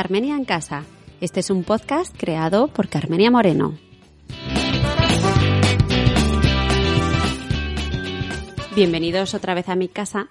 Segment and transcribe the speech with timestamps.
[0.00, 0.84] Carmenia en Casa.
[1.20, 3.76] Este es un podcast creado por Carmenia Moreno.
[8.76, 10.28] Bienvenidos otra vez a mi casa.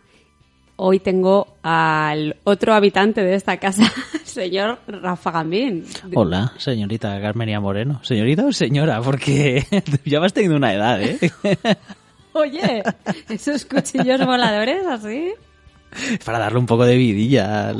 [0.77, 3.91] Hoy tengo al otro habitante de esta casa,
[4.23, 5.83] señor Rafa Gambín.
[6.15, 7.99] Hola, señorita Carmenia Moreno.
[8.05, 9.01] ¿Señorita o señora?
[9.01, 9.65] Porque
[10.05, 11.19] ya vas teniendo una edad, ¿eh?
[12.31, 12.83] Oye,
[13.27, 15.33] esos cuchillos voladores así.
[16.25, 17.73] Para darle un poco de vidilla a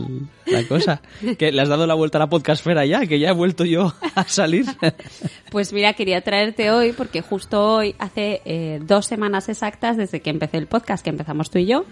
[0.45, 1.01] la cosa.
[1.37, 3.93] Que le has dado la vuelta a la podcastfera ya, que ya he vuelto yo
[4.15, 4.65] a salir.
[5.49, 10.29] Pues mira, quería traerte hoy porque justo hoy, hace eh, dos semanas exactas desde que
[10.29, 11.85] empecé el podcast, que empezamos tú y yo,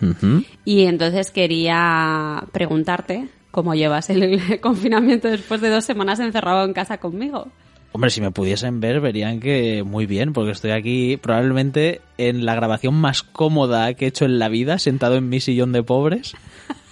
[0.66, 6.98] y entonces quería preguntarte cómo llevas el confinamiento después de dos semanas encerrado en casa
[6.98, 7.48] conmigo.
[7.96, 12.54] Hombre, si me pudiesen ver, verían que muy bien, porque estoy aquí probablemente en la
[12.54, 16.34] grabación más cómoda que he hecho en la vida, sentado en mi sillón de pobres.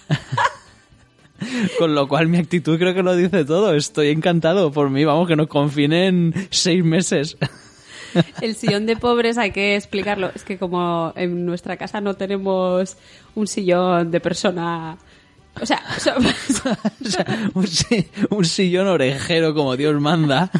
[1.78, 3.74] Con lo cual mi actitud creo que lo dice todo.
[3.74, 7.36] Estoy encantado por mí, vamos, que nos confinen seis meses.
[8.40, 10.30] El sillón de pobres hay que explicarlo.
[10.34, 12.96] Es que como en nuestra casa no tenemos
[13.34, 14.96] un sillón de persona
[15.60, 15.82] o sea,
[18.30, 20.50] un, sillón orejero como Dios manda.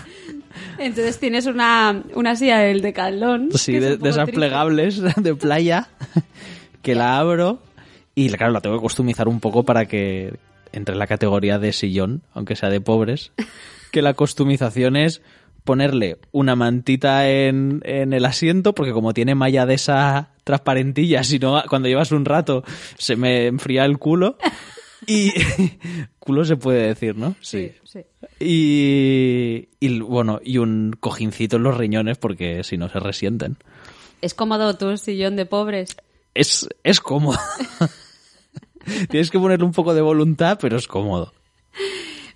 [0.78, 3.50] Entonces tienes una, una silla del decalón.
[3.54, 5.88] Sí, de, esas plegables de playa
[6.82, 7.60] que la abro
[8.14, 10.34] y claro, la tengo que customizar un poco para que
[10.72, 13.32] entre en la categoría de sillón, aunque sea de pobres.
[13.92, 15.22] Que la customización es
[15.64, 21.38] ponerle una mantita en, en el asiento, porque como tiene malla de esa transparentilla, si
[21.38, 22.64] no, cuando llevas un rato
[22.98, 24.36] se me enfría el culo.
[25.06, 25.32] Y
[26.18, 27.34] culo se puede decir, ¿no?
[27.40, 28.00] Sí, sí.
[28.40, 33.56] Y, y, bueno, y un cojincito en los riñones porque si no se resienten.
[34.20, 35.96] ¿Es cómodo tu sillón de pobres?
[36.34, 37.38] Es, es cómodo.
[39.10, 41.32] Tienes que ponerle un poco de voluntad, pero es cómodo.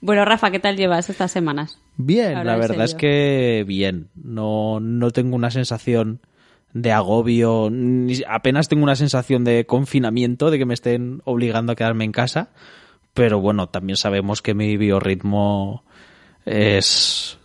[0.00, 1.78] Bueno, Rafa, ¿qué tal llevas estas semanas?
[1.96, 4.08] Bien, la verdad es que bien.
[4.14, 6.20] No, no tengo una sensación
[6.72, 7.70] de agobio,
[8.28, 12.50] apenas tengo una sensación de confinamiento, de que me estén obligando a quedarme en casa,
[13.14, 15.82] pero bueno, también sabemos que mi biorritmo
[16.44, 17.38] es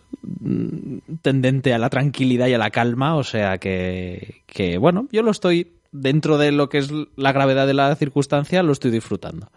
[1.22, 5.30] tendente a la tranquilidad y a la calma, o sea que, que bueno, yo lo
[5.30, 9.50] estoy dentro de lo que es la gravedad de la circunstancia, lo estoy disfrutando.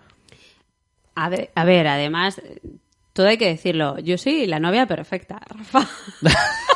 [1.16, 2.42] A ver, a ver además,
[3.14, 5.88] todo hay que decirlo, yo soy la novia perfecta, Rafa.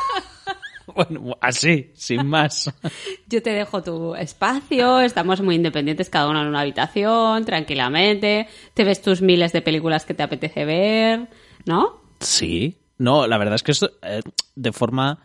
[0.96, 2.74] Bueno, así, sin más.
[3.28, 8.84] Yo te dejo tu espacio, estamos muy independientes, cada uno en una habitación, tranquilamente, te
[8.84, 11.30] ves tus miles de películas que te apetece ver,
[11.66, 12.02] ¿no?
[12.20, 14.22] Sí, no, la verdad es que eh,
[14.56, 15.20] de forma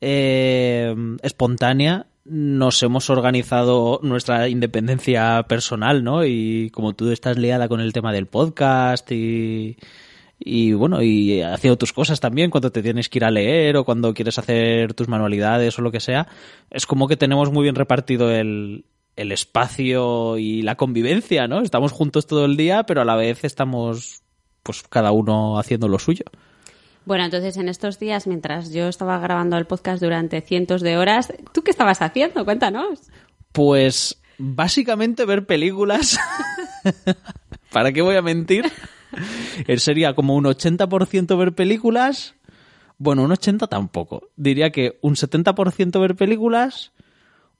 [0.00, 6.24] eh, espontánea nos hemos organizado nuestra independencia personal, ¿no?
[6.24, 9.76] Y como tú estás liada con el tema del podcast y
[10.42, 13.84] y bueno, y haciendo tus cosas también cuando te tienes que ir a leer o
[13.84, 16.28] cuando quieres hacer tus manualidades o lo que sea,
[16.70, 18.86] es como que tenemos muy bien repartido el,
[19.16, 21.60] el espacio y la convivencia, ¿no?
[21.60, 24.22] Estamos juntos todo el día, pero a la vez estamos
[24.62, 26.24] pues cada uno haciendo lo suyo.
[27.04, 31.32] Bueno, entonces en estos días, mientras yo estaba grabando el podcast durante cientos de horas,
[31.52, 32.46] ¿tú qué estabas haciendo?
[32.46, 33.10] Cuéntanos.
[33.52, 36.18] Pues básicamente ver películas.
[37.72, 38.70] ¿Para qué voy a mentir?
[39.76, 42.34] Sería como un 80% ver películas.
[42.98, 44.28] Bueno, un 80 tampoco.
[44.36, 46.92] Diría que un 70% ver películas,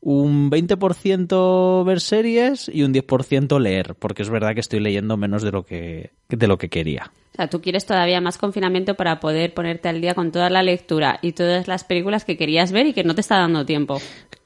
[0.00, 5.43] un 20% ver series y un 10% leer, porque es verdad que estoy leyendo menos
[5.43, 7.11] de lo que, de lo que quería.
[7.33, 10.62] O sea, tú quieres todavía más confinamiento para poder ponerte al día con toda la
[10.62, 13.99] lectura y todas las películas que querías ver y que no te está dando tiempo.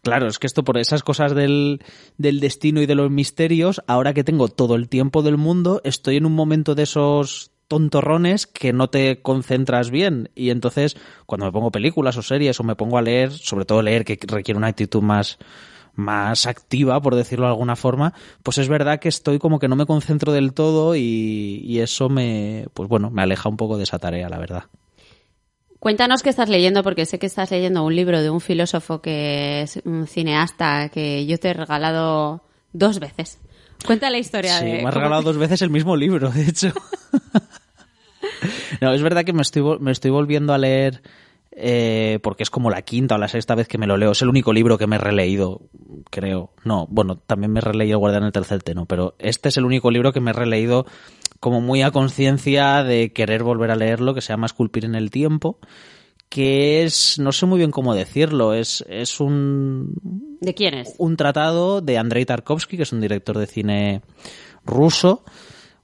[0.04, 1.82] Claro, es que esto por esas cosas del,
[2.18, 6.18] del destino y de los misterios, ahora que tengo todo el tiempo del mundo, estoy
[6.18, 11.52] en un momento de esos tontorrones que no te concentras bien y entonces cuando me
[11.52, 14.68] pongo películas o series o me pongo a leer, sobre todo leer que requiere una
[14.68, 15.38] actitud más
[15.94, 18.12] más activa, por decirlo de alguna forma,
[18.42, 22.10] pues es verdad que estoy como que no me concentro del todo y, y eso
[22.10, 24.64] me, pues bueno, me aleja un poco de esa tarea, la verdad.
[25.84, 29.60] Cuéntanos qué estás leyendo, porque sé que estás leyendo un libro de un filósofo que
[29.60, 32.40] es un cineasta que yo te he regalado
[32.72, 33.38] dos veces.
[33.86, 34.72] Cuenta la historia sí, de.
[34.80, 36.72] me has regalado dos veces el mismo libro, de hecho.
[38.80, 41.02] no, es verdad que me estoy, me estoy volviendo a leer.
[41.56, 44.12] Eh, porque es como la quinta o la sexta vez que me lo leo.
[44.12, 45.60] Es el único libro que me he releído,
[46.10, 46.50] creo.
[46.64, 49.90] No, bueno, también me he releído Guardián el Tercer Teno, pero este es el único
[49.90, 50.86] libro que me he releído
[51.40, 55.10] como muy a conciencia de querer volver a leerlo, que se llama Esculpir en el
[55.10, 55.58] Tiempo,
[56.28, 60.38] que es, no sé muy bien cómo decirlo, es, es un...
[60.40, 60.94] ¿De quién es?
[60.98, 64.02] Un tratado de Andrei Tarkovsky, que es un director de cine
[64.64, 65.24] ruso,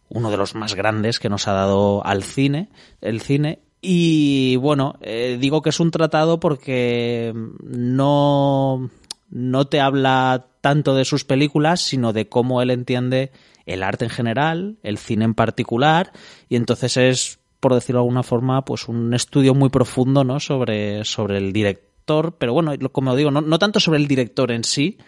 [0.09, 2.69] uno de los más grandes que nos ha dado al cine,
[3.01, 3.61] el cine.
[3.81, 7.33] Y bueno, eh, digo que es un tratado porque
[7.63, 8.91] no,
[9.31, 13.31] no te habla tanto de sus películas, sino de cómo él entiende
[13.67, 16.13] el arte en general, el cine en particular,
[16.49, 20.41] y entonces es, por decirlo de alguna forma, pues un estudio muy profundo, ¿no?
[20.41, 24.65] sobre, sobre el director, pero bueno, como digo, no, no tanto sobre el director en
[24.65, 24.99] sí,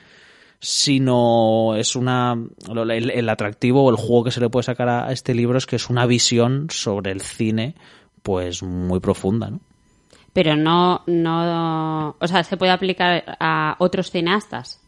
[0.62, 2.38] sino es una
[2.69, 5.75] el, atractivo o el juego que se le puede sacar a este libro es que
[5.75, 7.75] es una visión sobre el cine
[8.22, 9.60] pues muy profunda, ¿no?
[10.32, 14.81] Pero no, no, o sea, se puede aplicar a otros cineastas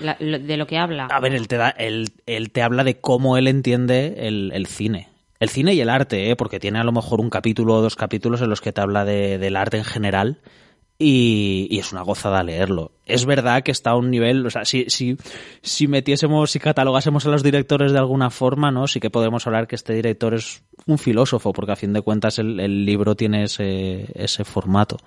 [0.00, 1.06] de lo que habla.
[1.06, 2.10] A ver, él te, da, él,
[2.52, 5.08] te habla de cómo él entiende el, cine.
[5.40, 6.36] El cine y el arte, ¿eh?
[6.36, 9.04] porque tiene a lo mejor un capítulo o dos capítulos en los que te habla
[9.04, 10.38] de, del arte en general
[10.98, 12.92] y, es una gozada leerlo.
[13.06, 15.16] Es verdad que está a un nivel, o sea, si, si,
[15.62, 18.86] si metiésemos, si catalogásemos a los directores de alguna forma, ¿no?
[18.86, 22.38] Sí que podemos hablar que este director es un filósofo, porque a fin de cuentas
[22.38, 24.98] el, el libro tiene ese, ese formato.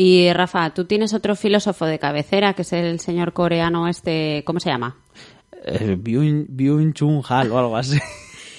[0.00, 4.60] Y Rafa, tú tienes otro filósofo de cabecera, que es el señor coreano este, ¿cómo
[4.60, 4.96] se llama?
[5.64, 7.98] Eh, Byung Chun Hal o algo así.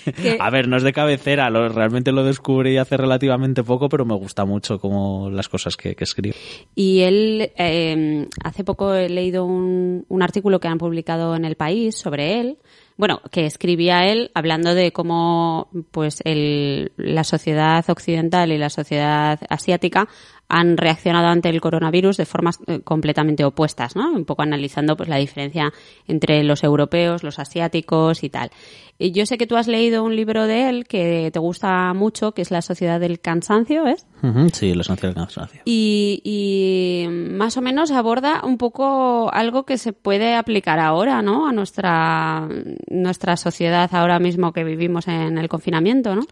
[0.42, 4.16] A ver, no es de cabecera, lo, realmente lo descubrí hace relativamente poco, pero me
[4.16, 6.36] gusta mucho como las cosas que, escribe.
[6.76, 11.56] Y él, eh, hace poco he leído un, un artículo que han publicado en El
[11.56, 12.58] País sobre él,
[13.00, 19.40] bueno, que escribía él hablando de cómo pues el, la sociedad occidental y la sociedad
[19.48, 20.10] asiática
[20.50, 24.12] han reaccionado ante el coronavirus de formas eh, completamente opuestas, ¿no?
[24.12, 25.72] Un poco analizando pues la diferencia
[26.08, 28.50] entre los europeos, los asiáticos y tal.
[28.98, 32.34] Y yo sé que tú has leído un libro de él que te gusta mucho,
[32.34, 34.06] que es La sociedad del cansancio, ¿es?
[34.52, 35.62] sí, La sociedad del cansancio.
[35.64, 41.48] Y, y más o menos aborda un poco algo que se puede aplicar ahora, ¿no?
[41.48, 42.50] A nuestra,
[42.90, 46.24] nuestra sociedad ahora mismo que vivimos en el confinamiento, ¿no?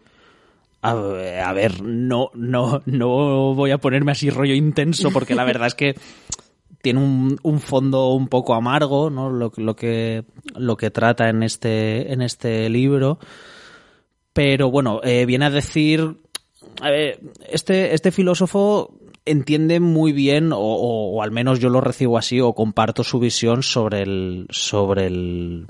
[0.80, 0.94] A,
[1.52, 5.96] ver, no, no, no voy a ponerme así rollo intenso porque la verdad es que
[6.82, 9.30] tiene un, fondo un poco amargo, ¿no?
[9.30, 10.24] Lo, lo, que,
[10.54, 13.18] lo que trata en este, en este libro.
[14.32, 16.16] Pero bueno, eh, viene a decir.
[16.80, 17.18] A ver,
[17.50, 18.94] este, este filósofo
[19.24, 23.64] entiende muy bien, o, o, al menos yo lo recibo así, o comparto su visión
[23.64, 24.46] sobre el.
[24.50, 25.66] sobre el.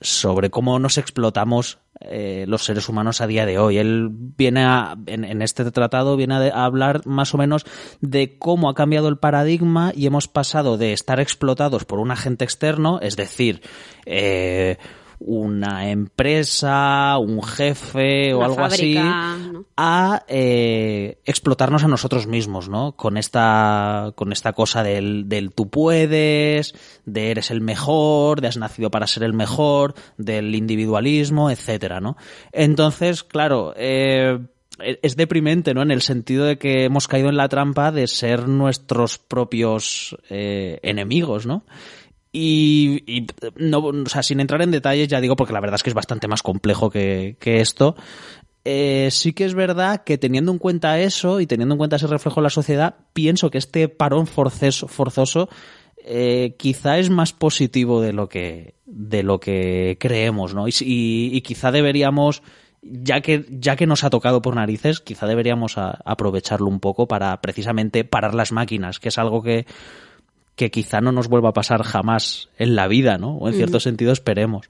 [0.00, 3.78] Sobre cómo nos explotamos eh, los seres humanos a día de hoy.
[3.78, 7.66] Él viene a, en, este tratado viene a, hablar más o menos
[8.00, 12.44] de cómo ha cambiado el paradigma y hemos pasado de estar explotados por un agente
[12.44, 13.62] externo, es decir,
[14.06, 14.78] eh,
[15.20, 18.96] una empresa, un jefe o algo así,
[19.76, 22.92] a eh, explotarnos a nosotros mismos, ¿no?
[22.92, 26.74] Con esta, con esta cosa del, del tú puedes,
[27.04, 32.16] de eres el mejor, de has nacido para ser el mejor, del individualismo, etcétera, ¿no?
[32.52, 34.38] Entonces, claro, eh,
[34.78, 35.82] es deprimente, ¿no?
[35.82, 40.78] En el sentido de que hemos caído en la trampa de ser nuestros propios eh,
[40.82, 41.64] enemigos, ¿no?
[42.32, 43.26] Y,
[43.56, 45.94] no, o sea, sin entrar en detalles, ya digo, porque la verdad es que es
[45.94, 47.96] bastante más complejo que, esto.
[48.64, 52.06] Eh, sí que es verdad que teniendo en cuenta eso y teniendo en cuenta ese
[52.06, 55.48] reflejo en la sociedad, pienso que este parón forzoso, forzoso
[56.04, 60.68] eh, quizá es más positivo de lo que, de lo que creemos, ¿no?
[60.68, 62.42] Y, y, quizá deberíamos,
[62.82, 67.40] ya que, ya que nos ha tocado por narices, quizá deberíamos aprovecharlo un poco para
[67.40, 69.66] precisamente parar las máquinas, que es algo que
[70.58, 73.36] que quizá no nos vuelva a pasar jamás en la vida, ¿no?
[73.36, 74.68] O en cierto sentido esperemos.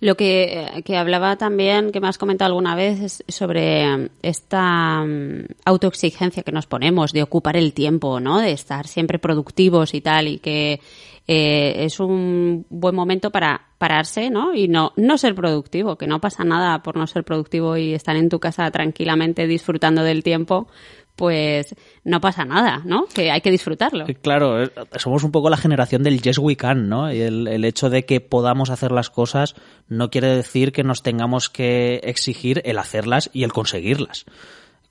[0.00, 6.42] Lo que, hablaba también, que me has comentado alguna vez, es sobre esta mm, autoexigencia
[6.42, 8.38] que nos ponemos de ocupar el tiempo, ¿no?
[8.38, 10.80] De estar siempre productivos y tal, y que
[11.26, 14.54] eh, es un buen momento para pararse, ¿no?
[14.54, 18.14] Y no, no ser productivo, que no pasa nada por no ser productivo y estar
[18.14, 20.68] en tu casa tranquilamente disfrutando del tiempo,
[21.16, 23.06] pues no pasa nada, ¿no?
[23.06, 24.06] Que hay que disfrutarlo.
[24.20, 27.12] Claro, eh, somos un poco la generación del yes we can, ¿no?
[27.12, 29.54] Y el, hecho de que podamos hacer las cosas
[29.88, 34.24] no quiere decir que nos tengamos que exigir el hacerlas y el conseguirlas.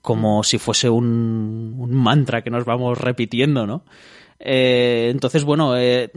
[0.00, 3.84] Como si fuese un, mantra que nos vamos repitiendo, ¿no?
[4.38, 6.10] Eh, entonces, bueno, eh,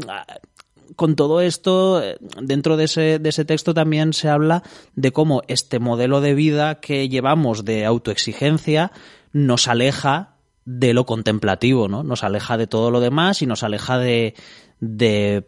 [0.96, 2.02] con todo esto,
[2.42, 4.64] dentro de ese, de ese texto también se habla
[4.96, 8.92] de cómo este modelo de vida que llevamos de autoexigencia
[9.38, 12.04] nos aleja de lo contemplativo, ¿no?
[12.04, 14.34] Nos aleja de todo lo demás y nos aleja de,
[14.80, 15.46] de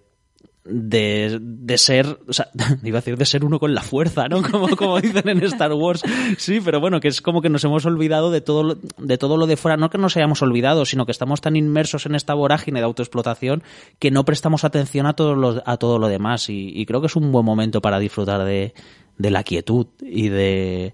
[0.71, 2.49] de, ser, o sea,
[2.83, 4.43] iba a decir de ser uno con la fuerza, ¿no?
[4.43, 6.03] Como, como dicen en Star Wars.
[6.37, 9.37] Sí, pero bueno, que es como que nos hemos olvidado de todo, lo, de todo
[9.37, 9.77] lo de fuera.
[9.77, 13.63] No que nos hayamos olvidado, sino que estamos tan inmersos en esta vorágine de autoexplotación
[13.97, 16.49] que no prestamos atención a todo lo, a todo lo demás.
[16.49, 18.73] Y, y creo que es un buen momento para disfrutar de,
[19.17, 20.93] de la quietud y de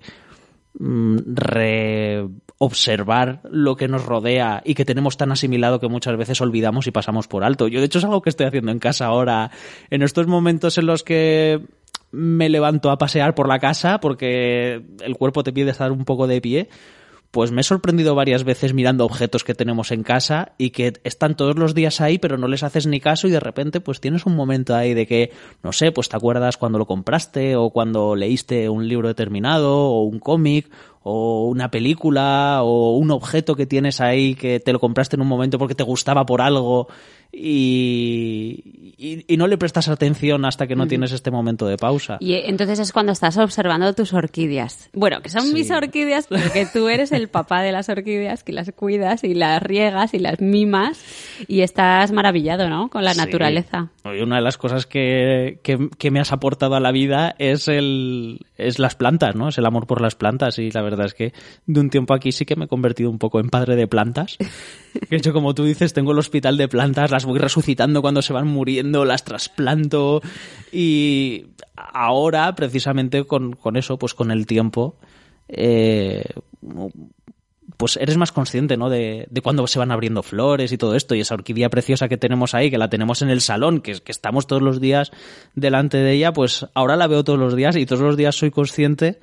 [0.79, 1.17] mm,
[2.65, 6.91] reobservar lo que nos rodea y que tenemos tan asimilado que muchas veces olvidamos y
[6.91, 7.67] pasamos por alto.
[7.67, 9.51] Yo de hecho es algo que estoy haciendo en casa ahora,
[9.89, 11.61] en estos momentos en los que
[12.11, 16.27] me levanto a pasear por la casa porque el cuerpo te pide estar un poco
[16.27, 16.69] de pie
[17.35, 21.35] pues me he sorprendido varias veces mirando objetos que tenemos en casa y que están
[21.35, 24.25] todos los días ahí, pero no les haces ni caso y de repente pues tienes
[24.25, 28.15] un momento ahí de que, no sé, pues te acuerdas cuando lo compraste o cuando
[28.15, 30.69] leíste un libro determinado o un cómic
[31.07, 35.27] o una película o un objeto que tienes ahí que te lo compraste en un
[35.27, 36.87] momento porque te gustaba por algo
[37.37, 42.17] y, y, no le prestas atención hasta que no tienes este momento de pausa.
[42.21, 44.89] Y entonces es cuando estás observando tus orquídeas.
[44.93, 48.71] Bueno, que son mis orquídeas porque tú eres el papá de las orquídeas que las
[48.71, 51.03] cuidas y las riegas y las mimas
[51.47, 52.89] y estás maravillado, ¿no?
[52.89, 53.89] Con la naturaleza.
[54.03, 58.79] una de las cosas que, que, me has aportado a la vida es, el, es
[58.79, 59.49] las plantas, ¿no?
[59.49, 61.33] Es el amor por las plantas y la verdad es que
[61.65, 64.37] de un tiempo aquí sí que me he convertido un poco en padre de plantas.
[65.09, 68.31] De hecho, como tú dices, tengo el hospital de plantas, las voy resucitando cuando se
[68.31, 70.21] van muriendo, las trasplanto
[70.71, 74.95] y ahora, precisamente con, eso, pues con el tiempo,
[75.49, 76.23] eh,
[77.77, 78.89] pues eres más consciente, ¿no?
[78.89, 81.15] De, de, cuando se van abriendo flores y todo esto.
[81.15, 84.11] Y esa orquídea preciosa que tenemos ahí, que la tenemos en el salón, que, que
[84.11, 85.11] estamos todos los días
[85.55, 88.51] delante de ella, pues ahora la veo todos los días y todos los días soy
[88.51, 89.19] consciente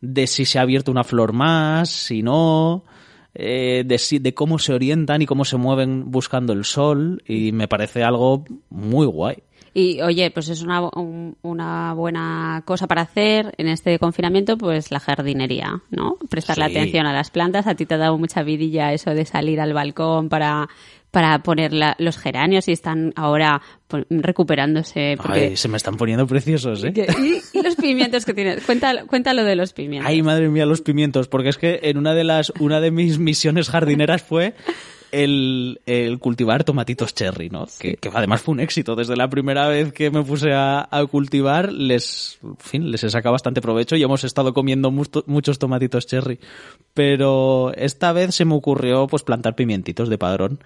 [0.00, 2.84] de si se ha abierto una flor más, si no,
[3.34, 7.68] eh, de, de cómo se orientan y cómo se mueven buscando el sol y me
[7.68, 9.42] parece algo muy guay.
[9.74, 10.88] Y oye, pues es una,
[11.42, 16.16] una buena cosa para hacer en este confinamiento, pues la jardinería, ¿no?
[16.28, 17.66] Prestarle atención a las plantas.
[17.68, 20.68] A ti te ha dado mucha vidilla eso de salir al balcón para
[21.10, 23.62] para poner los geranios y están ahora
[24.10, 25.16] recuperándose.
[25.16, 25.56] Porque...
[25.56, 26.92] se me están poniendo preciosos, ¿eh?
[26.94, 28.64] ¿Y, los pimientos que tienes?
[28.64, 30.10] Cuéntalo, cuéntalo de los pimientos.
[30.10, 33.18] Ay, madre mía, los pimientos, porque es que en una de las, una de mis
[33.18, 34.54] misiones jardineras fue
[35.12, 37.66] el, el, cultivar tomatitos cherry, ¿no?
[37.78, 38.96] Que, además fue un éxito.
[38.96, 43.10] Desde la primera vez que me puse a, a, cultivar, les, en fin, les he
[43.10, 46.38] sacado bastante provecho y hemos estado comiendo muchos tomatitos cherry.
[46.94, 50.60] Pero esta vez se me ocurrió, pues, plantar pimientitos de padrón.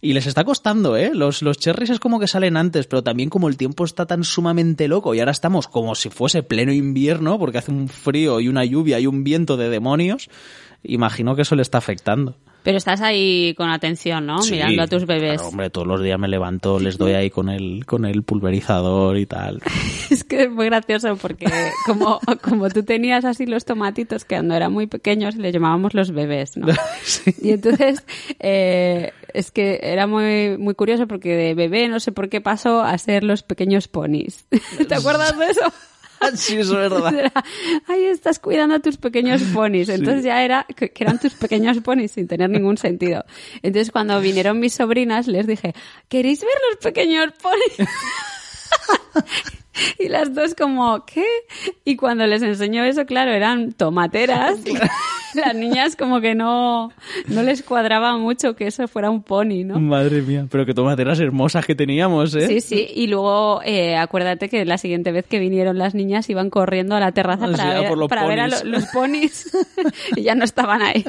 [0.00, 1.12] Y les está costando, ¿eh?
[1.14, 4.24] Los, los cherries es como que salen antes, pero también como el tiempo está tan
[4.24, 8.48] sumamente loco y ahora estamos como si fuese pleno invierno, porque hace un frío y
[8.48, 10.28] una lluvia y un viento de demonios,
[10.82, 12.36] imagino que eso le está afectando.
[12.66, 14.40] Pero estás ahí con atención, ¿no?
[14.50, 15.40] Mirando a tus bebés.
[15.40, 19.26] hombre, todos los días me levanto, les doy ahí con el, con el pulverizador y
[19.26, 19.62] tal.
[20.10, 21.46] es que es muy gracioso porque
[21.86, 26.10] como, como tú tenías así los tomatitos que cuando eran muy pequeños les llamábamos los
[26.10, 26.66] bebés, ¿no?
[27.40, 28.04] Y entonces
[28.40, 32.80] eh, es que era muy, muy curioso porque de bebé no sé por qué pasó
[32.80, 34.44] a ser los pequeños ponis.
[34.88, 35.72] ¿Te acuerdas de eso?
[36.34, 37.32] sí, es verdad.
[37.86, 39.88] Ahí estás cuidando a tus pequeños ponis.
[39.88, 43.24] Entonces ya era que eran tus pequeños ponis sin tener ningún sentido.
[43.62, 45.74] Entonces cuando vinieron mis sobrinas les dije,
[46.08, 47.88] ¿queréis ver los pequeños ponis?
[49.98, 51.26] y las dos como, ¿qué?
[51.84, 54.58] Y cuando les enseñó eso, claro, eran tomateras.
[55.34, 56.90] las niñas como que no,
[57.28, 59.78] no les cuadraba mucho que eso fuera un pony, ¿no?
[59.78, 62.46] Madre mía, pero qué tomateras hermosas que teníamos, ¿eh?
[62.46, 66.50] Sí, sí, y luego eh, acuérdate que la siguiente vez que vinieron las niñas iban
[66.50, 69.56] corriendo a la terraza para, ver, para ver, a los ponis
[70.16, 71.04] y ya no estaban ahí,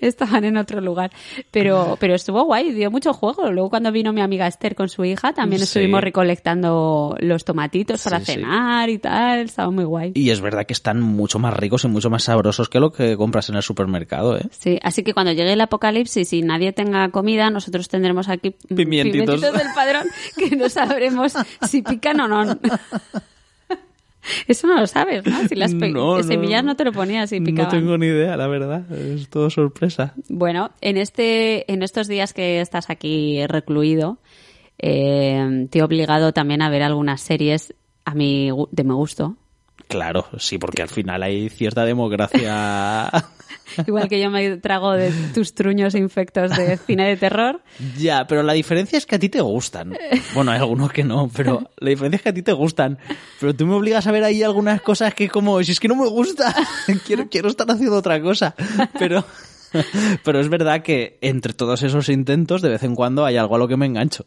[0.00, 1.10] estaban en otro lugar.
[1.50, 3.50] Pero, pero estuvo guay, dio mucho juego.
[3.50, 7.44] Luego cuando vino mi amiga Esther con su hija, también estuvimos recolectando los
[8.04, 10.12] para cenar y tal, estaba muy guay.
[10.14, 13.16] Y es verdad que están mucho más ricos y mucho más sabrosos que lo que
[13.16, 14.42] compras en el supermercado, ¿eh?
[14.50, 19.40] Sí, así que cuando llegue el apocalipsis y nadie tenga comida, nosotros tendremos aquí pimientitos,
[19.40, 21.34] del padrón que no sabremos
[21.68, 22.58] si pican o no.
[24.46, 25.48] Eso no lo sabes, ¿no?
[25.48, 27.72] Si las semillas no, te lo ponías si picaban.
[27.72, 28.90] No tengo ni idea, la verdad.
[28.92, 30.14] Es todo sorpresa.
[30.28, 34.18] Bueno, en este, en estos días que estás aquí recluido,
[34.82, 37.72] eh, te he obligado también a ver algunas series
[38.04, 39.36] a mi de mi gusto.
[39.88, 43.10] Claro, sí, porque al final hay cierta democracia.
[43.86, 47.62] Igual que yo me trago de tus truños infectos de cine de terror.
[47.98, 49.96] Ya, pero la diferencia es que a ti te gustan.
[50.34, 52.98] Bueno, hay algunos que no, pero la diferencia es que a ti te gustan.
[53.40, 55.96] Pero tú me obligas a ver ahí algunas cosas que como, si es que no
[55.96, 56.54] me gusta,
[57.06, 58.54] quiero, quiero estar haciendo otra cosa.
[58.98, 59.24] Pero...
[60.24, 63.58] Pero es verdad que entre todos esos intentos, de vez en cuando hay algo a
[63.58, 64.26] lo que me engancho.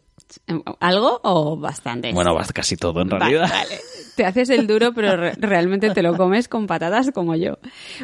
[0.79, 2.11] ¿Algo o bastante?
[2.11, 3.47] Bueno, casi todo en realidad.
[3.49, 3.79] Vale,
[4.15, 7.57] Te haces el duro, pero realmente te lo comes con patatas como yo.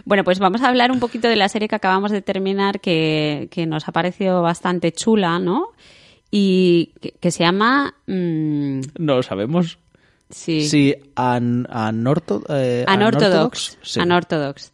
[0.06, 3.50] Bueno, pues vamos a hablar un poquito de la serie que acabamos de terminar, que,
[3.68, 5.70] nos ha parecido bastante chula, ¿no?
[6.30, 7.96] Y que, se llama...
[8.08, 9.80] Mm, no lo sabemos.
[10.30, 10.68] Sí.
[10.68, 13.78] Sí, an, anorto, eh, Unorthodox.
[13.82, 14.00] sí.
[14.00, 14.72] Unorthodox.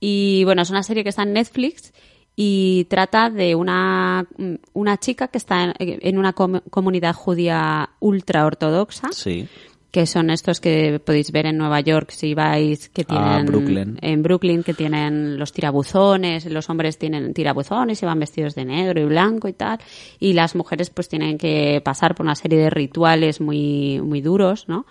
[0.00, 1.92] Y bueno, es una serie que está en Netflix
[2.36, 4.26] y trata de una,
[4.74, 9.48] una chica que está en, en una com- comunidad judía ultra ortodoxa, Sí.
[9.90, 13.98] que son estos que podéis ver en Nueva York si vais, que Ah, tienen Brooklyn.
[14.02, 19.00] en Brooklyn, que tienen los tirabuzones, los hombres tienen tirabuzones y van vestidos de negro
[19.00, 19.78] y blanco y tal,
[20.20, 24.68] y las mujeres pues tienen que pasar por una serie de rituales muy, muy duros,
[24.68, 24.84] ¿no?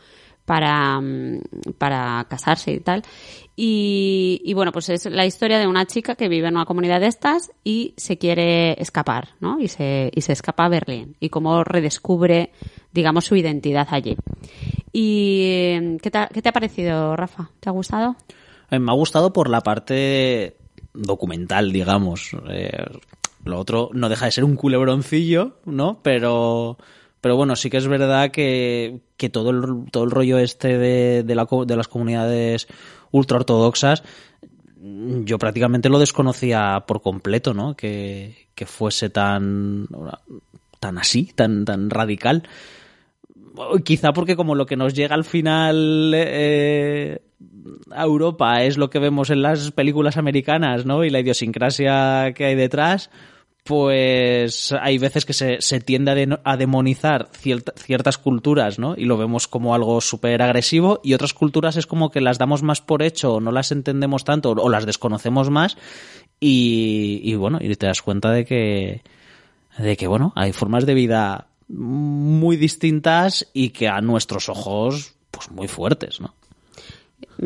[0.46, 1.40] Para, mm,
[1.80, 3.02] para casarse y tal.
[3.56, 7.00] Y, y bueno, pues es la historia de una chica que vive en una comunidad
[7.00, 9.60] de estas y se quiere escapar, ¿no?
[9.60, 11.16] Y se, y se escapa a Berlín.
[11.20, 12.52] Y cómo redescubre,
[12.94, 14.16] digamos, su identidad allí.
[14.94, 17.50] ¿Y eh, ¿qué te, ha- qué te ha parecido, Rafa?
[17.60, 18.16] ¿Te ha gustado?
[18.72, 20.58] Eh, Me ha gustado por la parte
[20.94, 22.32] documental, digamos.
[22.50, 22.72] Eh,
[23.46, 26.00] lo otro no deja de ser un culebroncillo, ¿no?
[26.02, 26.78] Pero,
[27.26, 31.24] pero bueno, sí que es verdad que, que todo, el, todo el rollo este de,
[31.24, 32.68] de, la de las comunidades
[33.10, 34.04] ultraortodoxas,
[34.78, 37.76] yo prácticamente lo desconocía por completo, ¿no?
[37.76, 39.88] Que, que fuese tan,
[40.80, 42.44] tan así, tan, tan radical.
[43.84, 47.24] Quizá porque como lo que nos llega al final eh,
[47.90, 51.04] a Europa es lo que vemos en las películas americanas, ¿no?
[51.04, 53.10] Y la idiosincrasia que hay detrás,
[53.66, 58.94] pues hay veces que se, se tiende a, de- a demonizar cierta- ciertas culturas, ¿no?
[58.96, 62.62] Y lo vemos como algo súper agresivo y otras culturas es como que las damos
[62.62, 65.78] más por hecho o no las entendemos tanto o las desconocemos más
[66.40, 69.02] y, y bueno, y te das cuenta de que,
[69.80, 75.50] de que, bueno, hay formas de vida muy distintas y que a nuestros ojos, pues
[75.50, 76.36] muy fuertes, ¿no?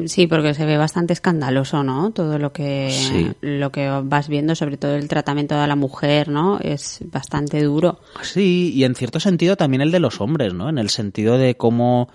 [0.05, 2.11] Sí, porque se ve bastante escandaloso, ¿no?
[2.11, 3.31] Todo lo que, Sí.
[3.41, 6.59] lo que vas viendo, sobre todo el tratamiento de la mujer, ¿no?
[6.59, 7.99] Es bastante duro.
[8.21, 10.69] Sí, y en cierto sentido también el de los hombres, ¿no?
[10.69, 12.09] En el sentido de cómo,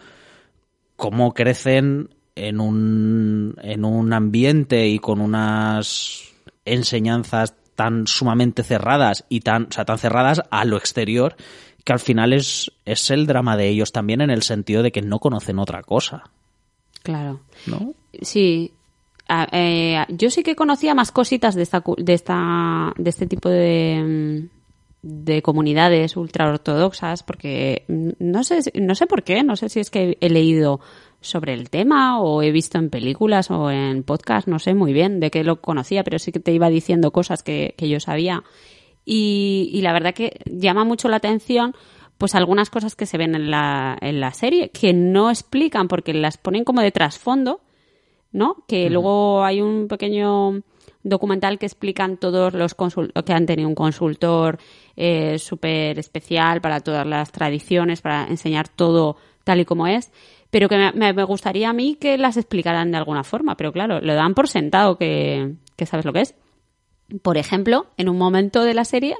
[0.96, 6.22] cómo crecen en un, en un ambiente y con unas
[6.64, 11.36] enseñanzas tan sumamente cerradas y tan, o sea, tan cerradas a lo exterior
[11.84, 15.02] que al final es, es el drama de ellos también en el sentido de que
[15.02, 16.24] no conocen otra cosa,
[17.04, 17.40] Claro.
[17.66, 17.94] ¿no?
[18.22, 18.72] Sí.
[19.28, 23.48] Ah, eh, yo sí que conocía más cositas de esta, de esta, de este tipo
[23.48, 24.48] de,
[25.02, 29.80] mm, de comunidades ultraortodoxas, porque mm, no sé, no sé por qué, no sé si
[29.80, 30.80] es que he leído
[31.20, 35.20] sobre el tema o he visto en películas o en podcast, no sé muy bien
[35.20, 38.42] de qué lo conocía, pero sí que te iba diciendo cosas que, que yo sabía.
[39.04, 41.74] Y, y la verdad que llama mucho la atención
[42.24, 46.14] pues algunas cosas que se ven en la, en la serie que no explican porque
[46.14, 47.60] las ponen como de trasfondo,
[48.32, 48.64] ¿no?
[48.66, 50.62] Que luego hay un pequeño
[51.02, 54.58] documental que explican todos los que han tenido un consultor
[54.96, 60.10] eh, súper especial para todas las tradiciones, para enseñar todo tal y como es,
[60.48, 64.00] pero que me, me gustaría a mí que las explicaran de alguna forma, pero claro,
[64.00, 66.34] lo dan por sentado que, que sabes lo que es.
[67.20, 69.14] Por ejemplo, en un momento de la serie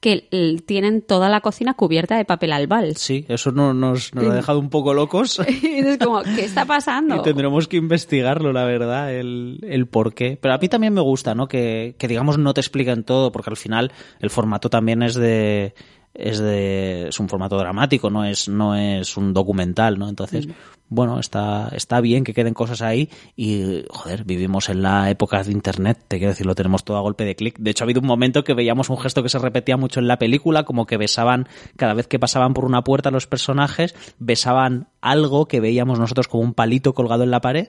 [0.00, 2.96] que tienen toda la cocina cubierta de papel albal.
[2.96, 5.40] Sí, eso no- nos, nos ha dejado un poco locos.
[5.62, 7.16] Y es como, ¿qué está pasando?
[7.16, 10.38] Y tendremos que investigarlo, la verdad, el, el por qué.
[10.40, 11.48] Pero a mí también me gusta, ¿no?
[11.48, 15.74] Que, que digamos no te expliquen todo, porque al final el formato también es de
[16.14, 20.08] es de es un formato dramático, no es no es un documental, ¿no?
[20.08, 20.48] Entonces,
[20.88, 25.52] bueno, está está bien que queden cosas ahí y joder, vivimos en la época de
[25.52, 27.58] internet, te quiero decir, lo tenemos todo a golpe de clic.
[27.58, 30.08] De hecho, ha habido un momento que veíamos un gesto que se repetía mucho en
[30.08, 34.88] la película, como que besaban cada vez que pasaban por una puerta los personajes, besaban
[35.00, 37.68] algo que veíamos nosotros como un palito colgado en la pared.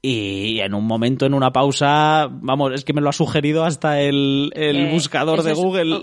[0.00, 4.00] Y en un momento, en una pausa, vamos, es que me lo ha sugerido hasta
[4.00, 5.98] el, el Eh, buscador de Google.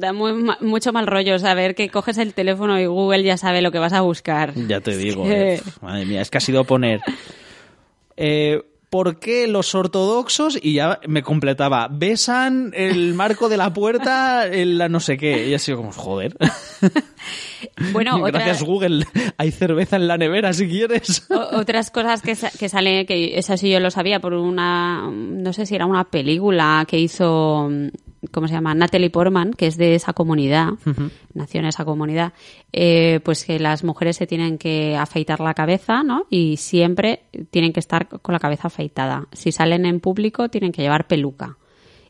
[0.00, 3.70] Da muy mucho mal rollo saber que coges el teléfono y Google ya sabe lo
[3.72, 4.54] que vas a buscar.
[4.54, 7.00] Ya te digo, eh, madre mía, es que ha sido poner.
[8.16, 8.62] Eh,
[8.96, 10.58] ¿Por qué los ortodoxos?
[10.62, 11.86] Y ya me completaba.
[11.90, 15.48] Besan el marco de la puerta, en la no sé qué.
[15.48, 16.34] Y ha sido como, joder.
[17.92, 19.04] Bueno, otra- Gracias, Google.
[19.36, 21.26] Hay cerveza en la nevera si quieres.
[21.30, 25.10] O- otras cosas que, sa- que sale, que eso sí yo lo sabía por una,
[25.10, 27.68] no sé si era una película que hizo,
[28.30, 28.74] ¿cómo se llama?
[28.74, 30.70] Natalie Portman, que es de esa comunidad,
[31.34, 32.32] nació en esa comunidad,
[32.72, 36.26] eh, pues que las mujeres se tienen que afeitar la cabeza, ¿no?
[36.30, 39.26] Y siempre tienen que estar con la cabeza afeitada.
[39.32, 41.58] Si salen en público tienen que llevar peluca.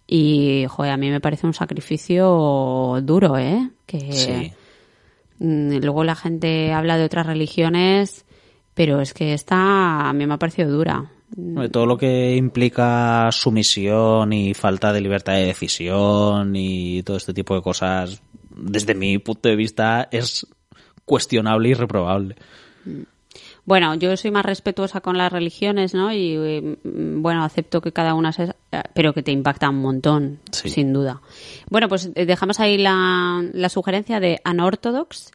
[0.07, 3.71] Y, joder, a mí me parece un sacrificio duro, ¿eh?
[3.87, 4.53] Que, Sí.
[5.39, 8.25] Mm, Luego la gente habla de otras religiones,
[8.75, 11.11] pero es que esta a mí me ha parecido dura.
[11.73, 17.55] Todo lo que implica sumisión y falta de libertad de decisión y todo este tipo
[17.55, 20.47] de cosas, desde mi punto de vista, es
[21.05, 22.37] cuestionable y reprobable.
[23.65, 26.13] Bueno, yo soy más respetuosa con las religiones, ¿no?
[26.13, 28.55] Y mm, bueno, acepto que cada una se...
[28.95, 30.71] pero que te impacta un montón, Sí.
[30.71, 31.21] sin duda.
[31.69, 35.33] Bueno, pues eh, dejamos ahí la, la sugerencia de Unorthodox.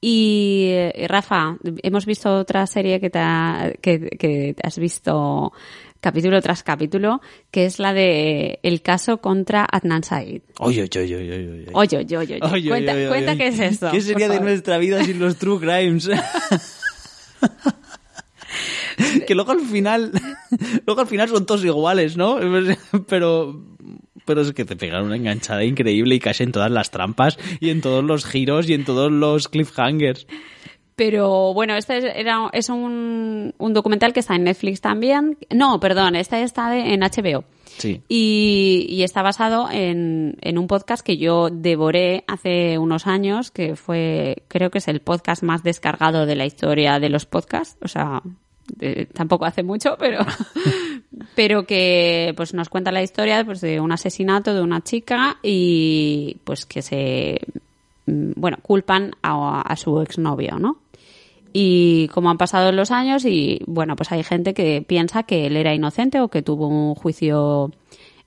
[0.00, 5.52] Y eh, Rafa, hemos visto otra serie que te, ha- que, que te has visto
[6.00, 10.42] capítulo tras capítulo, que es la de El caso contra Adnan Said.
[10.60, 11.66] Oye, oye, oye, oye, oye.
[11.72, 12.52] Oye, oye, oye, oye.
[12.54, 13.38] Oye, cuenta, oye, oye, cuenta oye.
[13.38, 13.90] qué es esto.
[13.90, 16.08] ¿Qué sería de nuestra vida sin los true crimes?
[19.26, 20.12] que luego al final,
[20.86, 22.38] luego al final son todos iguales, ¿no?
[23.08, 23.60] Pero,
[24.28, 27.70] pero es que te pegan una enganchada increíble y casi en todas las trampas y
[27.70, 30.28] en todos los giros y en todos los cliffhangers.
[30.94, 35.38] Pero bueno, este es, era, es un, un documental que está en Netflix también.
[35.54, 37.44] No, perdón, este está de- en HBO.
[37.78, 38.02] Sí.
[38.08, 43.76] Y, y está basado en, en un podcast que yo devoré hace unos años, que
[43.76, 47.76] fue, creo que es el podcast más descargado de la historia de los podcasts.
[47.80, 48.20] O sea,
[48.66, 50.18] de- tampoco hace mucho, pero,
[51.34, 56.36] pero que pues nos cuenta la historia pues, de un asesinato de una chica y
[56.44, 57.40] pues que se,
[58.06, 60.78] mm, bueno, culpan a, su exnovio, ¿no?
[61.52, 65.56] Y como han pasado los años y bueno, pues hay gente que piensa que él
[65.56, 67.72] era inocente o que tuvo un juicio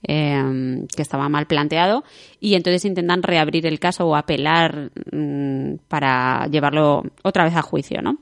[0.04, 2.04] eh, que estaba mal planteado
[2.40, 8.02] y entonces intentan reabrir el caso o apelar mm, para llevarlo otra vez a juicio,
[8.02, 8.18] ¿no?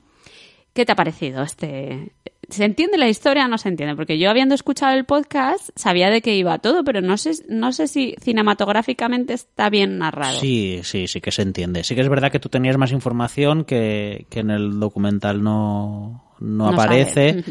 [0.74, 2.12] ¿Qué te ha parecido este?
[2.50, 3.96] ¿Se entiende la historia o no se entiende?
[3.96, 7.72] Porque yo habiendo escuchado el podcast sabía de qué iba todo, pero no sé, no
[7.72, 10.38] sé si cinematográficamente está bien narrado.
[10.38, 11.84] Sí, sí, sí que se entiende.
[11.84, 16.24] Sí que es verdad que tú tenías más información que, que en el documental no,
[16.40, 17.44] no, No aparece.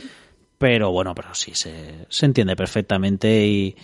[0.57, 3.75] Pero bueno, pero sí, se, se entiende perfectamente y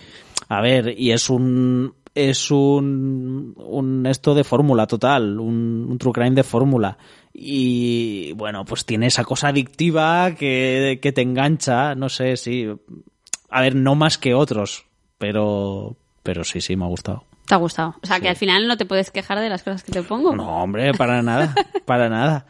[0.48, 6.12] a ver, y es un es un, un esto de fórmula total, un, un true
[6.12, 6.96] crime de fórmula.
[7.38, 12.66] Y bueno, pues tiene esa cosa adictiva que, que te engancha, no sé, sí.
[13.50, 14.86] A ver, no más que otros,
[15.18, 17.24] pero, pero sí, sí, me ha gustado.
[17.46, 17.94] ¿Te ha gustado?
[18.02, 20.34] O sea, que al final no te puedes quejar de las cosas que te pongo.
[20.34, 22.46] No, hombre, para nada, para nada.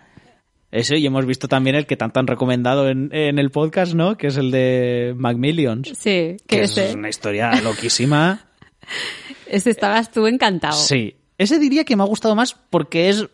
[0.70, 4.16] Eso, y hemos visto también el que tanto han recomendado en, en el podcast, ¿no?
[4.16, 5.88] Que es el de Macmillions.
[5.88, 8.46] Sí, Que que es una historia loquísima.
[9.46, 10.76] ese estabas tú encantado.
[10.76, 11.16] Sí.
[11.38, 13.26] Ese diría que me ha gustado más porque es.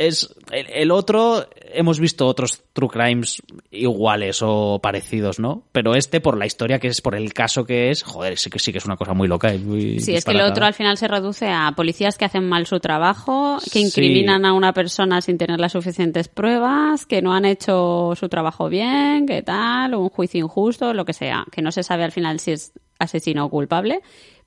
[0.00, 0.34] Es.
[0.50, 1.46] El, el otro.
[1.72, 5.62] Hemos visto otros true crimes iguales o parecidos, ¿no?
[5.72, 8.58] Pero este, por la historia que es, por el caso que es, joder, sí que
[8.58, 9.54] sí que es una cosa muy loca.
[9.54, 10.50] y muy Sí, es que disparatada.
[10.50, 13.80] otro al final se reduce a policías que hacen mal su trabajo, que Sí.
[13.80, 18.68] incriminan a una persona sin tener las suficientes pruebas, que no han hecho su trabajo
[18.68, 22.40] bien, que tal, un juicio injusto, lo que sea, que no se sabe al final
[22.40, 24.00] si es asesino o culpable,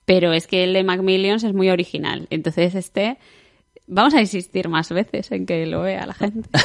[0.05, 2.27] pero es que el de Macmillions es muy original.
[2.29, 3.17] Entonces este,
[3.87, 6.49] vamos a insistir más veces en que lo vea la gente.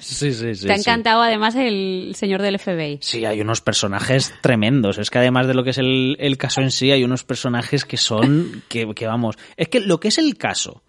[0.00, 0.66] Sí, sí, sí.
[0.66, 0.82] Te ha sí.
[0.82, 2.98] encantado además el señor del FBI.
[3.00, 4.98] Sí, hay unos personajes tremendos.
[4.98, 7.86] Es que además de lo que es el, el caso en sí, hay unos personajes
[7.86, 10.82] que son, que, que vamos, es que lo que es el caso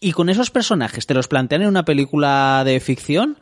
[0.00, 3.38] y con esos personajes te los plantean en una película de ficción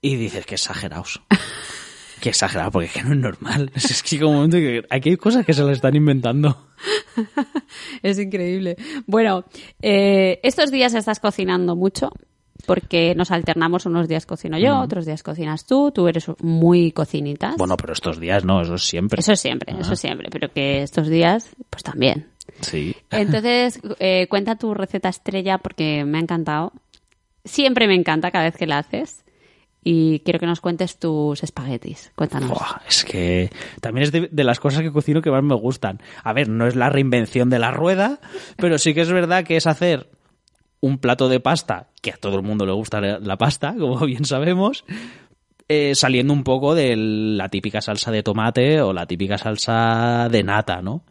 [0.00, 1.22] y dices que exagerados.
[2.20, 3.70] Que exagerado, porque es que no es normal.
[3.74, 6.66] Es que llega un momento que aquí hay cosas que se las están inventando.
[8.02, 8.76] Es increíble.
[9.06, 9.44] Bueno,
[9.82, 12.10] eh, estos días estás cocinando mucho
[12.66, 13.86] porque nos alternamos.
[13.86, 15.90] Unos días cocino yo, otros días cocinas tú.
[15.92, 17.56] Tú eres muy cocinitas.
[17.56, 19.20] Bueno, pero estos días no, eso es siempre.
[19.20, 20.28] Eso siempre, eso siempre.
[20.30, 22.26] Pero que estos días, pues también.
[22.60, 22.94] Sí.
[23.10, 26.72] Entonces, eh, cuenta tu receta estrella porque me ha encantado.
[27.44, 29.24] Siempre me encanta cada vez que la haces.
[29.88, 32.10] Y quiero que nos cuentes tus espaguetis.
[32.16, 32.58] Cuéntanos.
[32.88, 36.02] Es que también es de, las cosas que cocino que más me gustan.
[36.24, 38.18] A ver, no es la reinvención de la rueda,
[38.56, 40.10] pero sí que es verdad que es hacer
[40.80, 44.24] un plato de pasta, que a todo el mundo le gusta la pasta, como bien
[44.24, 44.84] sabemos,
[45.68, 50.42] eh, saliendo un poco de la típica salsa de tomate o la típica salsa de
[50.42, 51.04] nata, ¿no?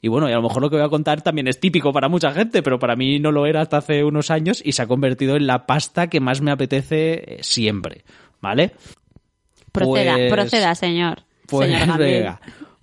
[0.00, 2.08] Y bueno, y a lo mejor lo que voy a contar también es típico para
[2.08, 4.86] mucha gente, pero para mí no lo era hasta hace unos años y se ha
[4.86, 8.04] convertido en la pasta que más me apetece eh, siempre,
[8.40, 8.72] ¿vale?
[9.72, 11.22] proceda, pues- proceda, señor.
[11.46, 12.40] Pues señor venga,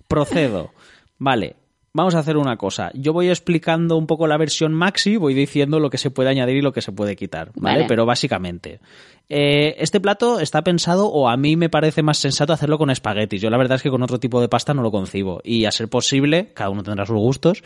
[0.08, 0.72] procedo.
[1.18, 1.56] Vale,
[1.96, 2.90] vamos a hacer una cosa.
[2.94, 6.56] Yo voy explicando un poco la versión maxi, voy diciendo lo que se puede añadir
[6.56, 7.78] y lo que se puede quitar, ¿vale?
[7.78, 7.88] Vale.
[7.88, 8.80] Pero básicamente,
[9.28, 13.40] eh, este plato está pensado, o a mí me parece más sensato hacerlo con espaguetis.
[13.40, 15.40] Yo la verdad es que con otro tipo de pasta no lo concibo.
[15.42, 17.64] Y a ser posible, cada uno tendrá sus gustos,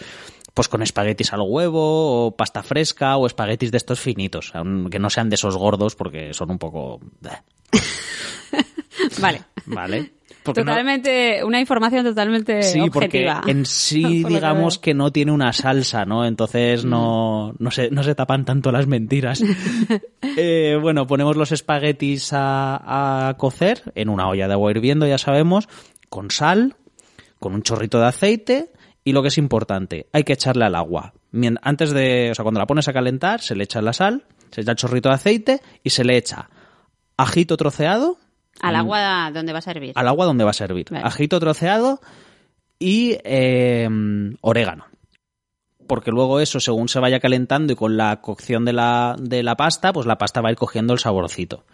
[0.54, 5.10] pues con espaguetis al huevo, o pasta fresca, o espaguetis de estos finitos, aunque no
[5.10, 7.00] sean de esos gordos porque son un poco...
[9.20, 9.42] Vale.
[9.66, 10.19] ¿Vale?
[10.42, 13.40] Totalmente, una información totalmente sí, objetiva.
[13.40, 16.24] porque en sí digamos que, no tiene una salsa, ¿no?
[16.24, 19.42] Entonces no, no, se, no se tapan tanto las mentiras.
[20.36, 25.18] Eh, bueno, ponemos los espaguetis a, a cocer en una olla de agua hirviendo, ya
[25.18, 25.68] sabemos,
[26.08, 26.76] con sal,
[27.40, 28.70] con un chorrito de aceite
[29.02, 31.14] y lo que es importante, hay que echarle al agua.
[31.62, 34.60] Antes de, o sea, cuando la pones a calentar, se le echa la sal, se
[34.60, 36.50] echa el chorrito de aceite y se le echa
[37.16, 38.18] ajito troceado.
[38.62, 39.92] Al agua donde va a servir.
[39.94, 40.86] Al agua donde va a servir.
[41.02, 42.00] Ajito troceado
[42.78, 44.86] y em, orégano.
[45.86, 49.56] Porque luego eso, según se vaya calentando y con la cocción de la, de la
[49.56, 51.64] pasta, pues la pasta va a ir cogiendo el saborcito.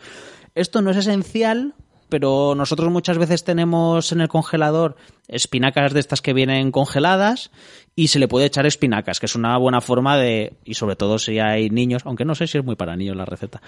[0.55, 1.75] Esto no es esencial
[2.09, 4.97] pero nosotros muchas veces tenemos en el congelador
[5.29, 7.51] espinacas de estas que vienen congeladas
[7.95, 11.19] y se le puede echar espinacas, que es una buena forma de, y sobre todo
[11.19, 13.61] si hay niños, aunque no sé si es muy para niños la receta,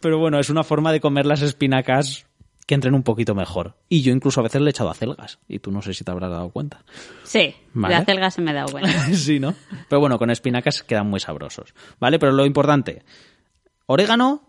[0.00, 2.26] pero bueno, es una forma de comer las espinacas
[2.66, 3.76] que entren un poquito mejor.
[3.88, 6.10] Y yo incluso a veces le he echado acelgas, y tú no sé si te
[6.10, 6.84] habrás dado cuenta.
[7.24, 8.90] Sí, de acelgas se me ha dado cuenta.
[9.14, 9.54] sí, ¿no?
[9.88, 12.18] Pero bueno, con espinacas quedan muy sabrosos, ¿vale?
[12.18, 13.04] Pero lo importante,
[13.86, 14.48] orégano,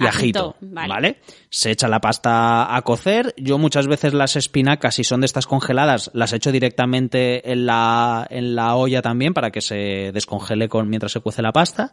[0.00, 1.20] y ajito, vale.
[1.50, 3.34] Se echa la pasta a cocer.
[3.36, 8.24] Yo muchas veces las espinacas, si son de estas congeladas, las echo directamente en la,
[8.30, 11.92] en la olla también para que se descongele con, mientras se cuece la pasta.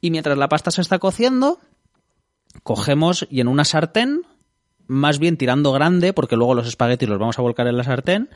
[0.00, 1.58] Y mientras la pasta se está cociendo,
[2.64, 4.22] cogemos y en una sartén,
[4.88, 8.30] más bien tirando grande, porque luego los espaguetis los vamos a volcar en la sartén,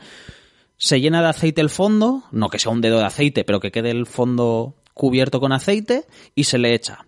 [0.77, 3.71] se llena de aceite el fondo, no que sea un dedo de aceite, pero que
[3.71, 7.05] quede el fondo cubierto con aceite y se le echa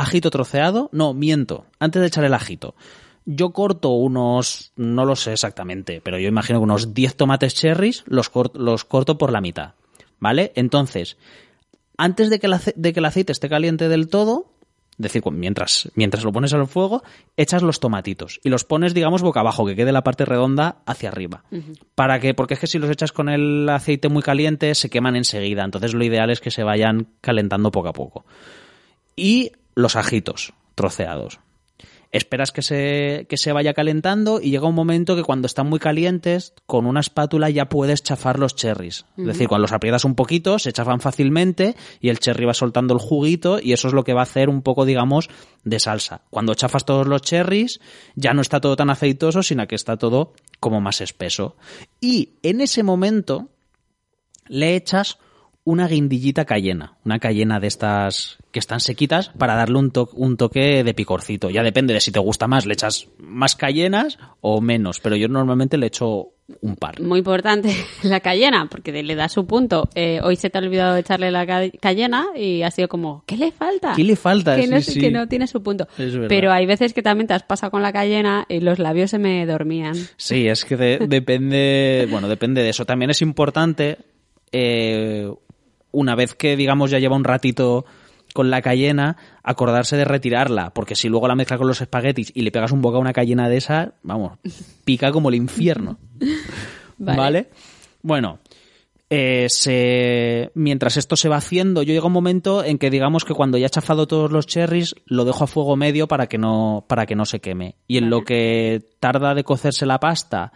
[0.00, 2.74] ajito troceado, no, miento, antes de echar el ajito.
[3.26, 8.02] Yo corto unos, no lo sé exactamente, pero yo imagino que unos 10 tomates cherries
[8.06, 9.74] los, los corto por la mitad,
[10.18, 10.52] ¿vale?
[10.54, 11.18] Entonces,
[11.96, 14.46] antes de que, el de que el aceite esté caliente del todo,
[15.00, 17.02] decir, mientras, mientras lo pones al fuego,
[17.36, 21.08] echas los tomatitos y los pones, digamos, boca abajo, que quede la parte redonda hacia
[21.08, 21.44] arriba.
[21.94, 25.16] Para que, porque es que si los echas con el aceite muy caliente, se queman
[25.16, 25.64] enseguida.
[25.64, 28.24] Entonces lo ideal es que se vayan calentando poco a poco.
[29.16, 31.40] Y los ajitos troceados.
[32.12, 35.78] Esperas que se, que se vaya calentando y llega un momento que cuando están muy
[35.78, 39.04] calientes, con una espátula ya puedes chafar los cherries.
[39.16, 42.94] Es decir, cuando los aprietas un poquito, se chafan fácilmente y el cherry va soltando
[42.94, 45.30] el juguito y eso es lo que va a hacer un poco, digamos,
[45.62, 46.22] de salsa.
[46.30, 47.80] Cuando chafas todos los cherries,
[48.16, 51.56] ya no está todo tan aceitoso, sino que está todo como más espeso.
[52.00, 53.50] Y en ese momento
[54.48, 55.18] le echas
[55.64, 60.82] una guindillita cayena, una cayena de estas que están sequitas para darle un, un, toque
[60.82, 61.50] de picorcito.
[61.50, 65.28] Ya depende de si te gusta más, le echas más cayenas o menos, pero yo
[65.28, 66.30] normalmente le echo
[66.62, 67.00] un par.
[67.00, 69.88] Muy importante la cayena, porque le da su punto.
[69.94, 71.46] Eh, hoy se te ha olvidado echarle la
[71.80, 73.92] cayena y ha sido como, ¿qué le falta?
[73.94, 74.56] ¿Qué le falta?
[74.56, 75.86] Que, no, que no tiene su punto.
[76.28, 79.18] Pero hay veces que también te has pasado con la cayena y los labios se
[79.18, 79.94] me dormían.
[80.16, 82.84] Sí, es que depende, bueno, depende de eso.
[82.84, 83.98] También es importante
[84.52, 85.32] eh,
[85.92, 87.84] una vez que, digamos, ya lleva un ratito
[88.32, 92.42] con la cayena, acordarse de retirarla, porque si luego la mezcla con los espaguetis y
[92.42, 94.38] le pegas un boca a una cayena de esa, vamos,
[94.84, 95.98] pica como el infierno.
[96.98, 97.48] vale.
[98.02, 98.38] Bueno,
[99.12, 100.52] eh, se...
[100.54, 103.58] mientras esto se va haciendo, yo llego a un momento en que digamos que cuando
[103.58, 107.06] ya he chafado todos los cherries, lo dejo a fuego medio para que no, para
[107.06, 107.76] que no se queme.
[107.86, 110.52] Y en lo que tarda de cocerse la pasta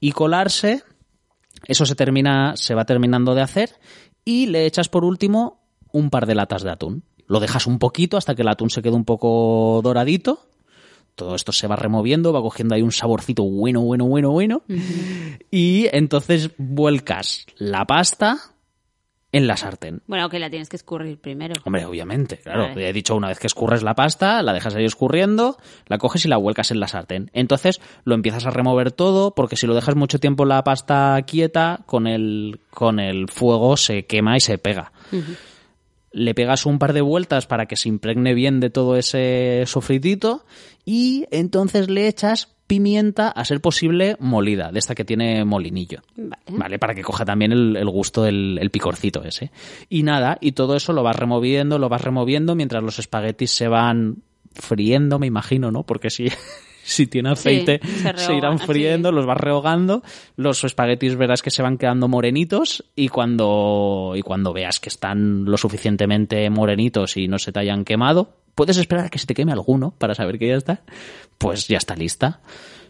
[0.00, 0.84] y colarse,
[1.66, 3.70] eso se termina, se va terminando de hacer
[4.26, 5.62] y le echas por último
[5.92, 7.04] un par de latas de atún.
[7.26, 10.40] Lo dejas un poquito hasta que el atún se quede un poco doradito.
[11.14, 14.62] Todo esto se va removiendo, va cogiendo ahí un saborcito bueno, bueno, bueno, bueno.
[15.50, 18.55] Y entonces vuelcas la pasta
[19.32, 20.02] en la sartén.
[20.06, 21.54] Bueno, que la tienes que escurrir primero.
[21.64, 22.68] Hombre, obviamente, claro.
[22.78, 26.28] He dicho una vez que escurres la pasta, la dejas ahí escurriendo, la coges y
[26.28, 27.30] la vuelcas en la sartén.
[27.34, 31.80] Entonces lo empiezas a remover todo, porque si lo dejas mucho tiempo la pasta quieta,
[31.86, 34.92] con el, con el fuego se quema y se pega.
[36.12, 40.46] Le pegas un par de vueltas para que se impregne bien de todo ese sofritito
[40.84, 46.00] y entonces le echas pimienta, a ser posible, molida, de esta que tiene molinillo.
[46.48, 46.78] Vale.
[46.78, 49.50] Para que coja también el, gusto del el picorcito ese.
[49.88, 53.68] Y nada, y todo eso lo vas removiendo, lo vas removiendo mientras los espaguetis se
[53.68, 55.84] van friendo, me imagino, ¿no?
[55.84, 56.28] Porque si,
[56.82, 57.80] si tiene aceite,
[58.16, 60.02] se, irán friendo, los vas rehogando,
[60.36, 65.44] los espaguetis verás que se van quedando morenitos y cuando, y cuando veas que están
[65.44, 69.34] lo suficientemente morenitos y no se te hayan quemado, puedes esperar a que se te
[69.34, 70.80] queme alguno para saber que ya está,
[71.38, 72.40] pues ya está lista.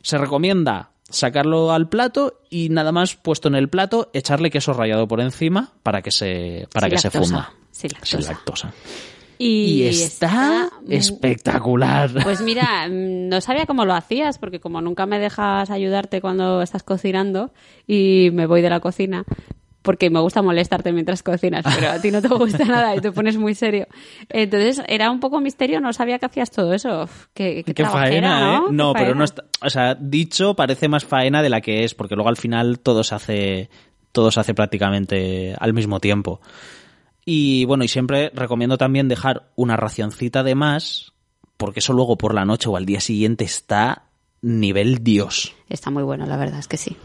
[0.00, 5.06] Se recomienda sacarlo al plato y nada más puesto en el plato echarle queso rallado
[5.06, 7.52] por encima para que se para que se funda.
[7.70, 7.90] Sin
[8.24, 8.72] lactosa.
[9.38, 12.10] Y, está, espectacular.
[12.22, 16.62] Pues mira, mm, no sabía cómo lo hacías, porque como nunca me dejas ayudarte cuando
[16.62, 17.52] estás cocinando
[17.86, 19.24] y me voy de la cocina,
[19.86, 23.12] porque me gusta molestarte mientras cocinas, pero a ti no te gusta nada y te
[23.12, 23.86] pones muy serio.
[24.28, 27.08] Entonces era un poco misterio, no sabía que hacías todo eso.
[27.32, 28.60] Qué, qué, faena, ¿eh?
[28.72, 32.16] No, pero no está, o sea, dicho parece más faena de la que es, porque
[32.16, 33.70] luego al final todo se hace,
[34.10, 36.40] todo se hace prácticamente al mismo tiempo.
[37.24, 41.12] Y bueno, y siempre recomiendo también dejar una racioncita de más,
[41.56, 44.05] porque eso luego por la noche o al día siguiente está
[44.46, 45.54] nivel Dios.
[45.68, 46.96] Está muy bueno, la verdad es que sí.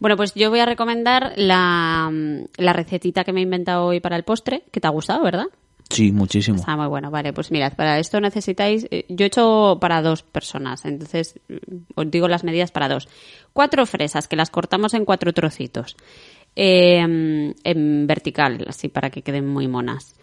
[0.00, 2.10] Bueno, pues yo voy a recomendar la,
[2.56, 5.46] la recetita que me he inventado hoy para el postre, que te ha gustado, ¿verdad?
[5.90, 6.56] Sí, muchísimo.
[6.56, 7.10] Está muy bueno.
[7.12, 8.88] Vale, pues mirad, para esto necesitáis.
[8.90, 11.54] eh, Yo he hecho para dos personas, entonces mm,
[11.94, 13.08] os digo las medidas para dos.
[13.52, 15.96] Cuatro fresas, que las cortamos en cuatro trocitos.
[16.56, 20.14] eh, en vertical, así para que queden muy monas.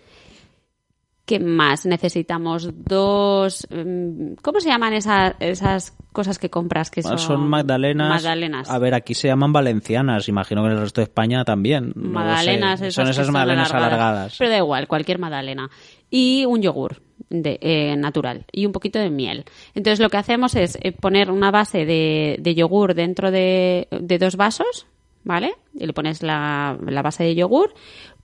[1.25, 1.85] ¿Qué más?
[1.85, 3.65] Necesitamos dos.
[3.69, 6.91] mm, ¿Cómo se llaman esas, esas cosas que compras?
[6.91, 8.09] Que son, Son magdalenas.
[8.09, 8.69] Magdalenas.
[8.69, 10.27] A ver, aquí se llaman valencianas.
[10.27, 11.93] Imagino que en el resto de España también.
[11.95, 12.09] no.
[12.09, 14.35] Magdalenas, esas Son esas magdalenas alargadas.
[14.37, 15.69] Pero da igual, cualquier magdalena.
[16.09, 19.45] Y un yogur de, eh, natural y un poquito de miel.
[19.75, 24.17] Entonces lo que hacemos es eh, poner una base de, de yogur dentro de, de
[24.17, 24.87] dos vasos,
[25.23, 25.53] ¿vale?
[25.73, 27.73] Y le pones la, la base de yogur.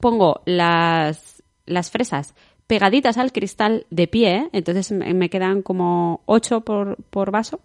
[0.02, 2.36] Pongo las, las fresas
[2.70, 7.60] pegaditas al cristal de pie, entonces me quedan como ocho por, por vaso